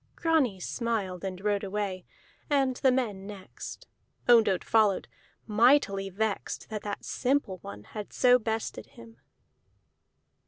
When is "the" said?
2.77-2.91